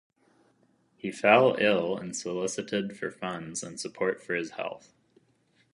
[0.97, 4.95] He fell ill and solicited for funds and support for his health.